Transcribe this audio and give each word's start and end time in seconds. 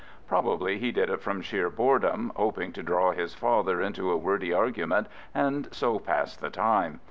Probably 0.27 0.79
he 0.79 0.91
did 0.91 1.11
it 1.11 1.21
from 1.21 1.41
sheer 1.43 1.69
boredom, 1.69 2.31
hoping 2.35 2.71
to 2.73 2.81
draw 2.81 3.11
his 3.11 3.35
father 3.35 3.79
into 3.79 4.09
a 4.11 4.17
wordy 4.17 4.51
argument 4.51 5.05
and 5.31 5.69
so 5.71 5.99
pass 5.99 6.35
the 6.35 6.49
time. 6.49 6.99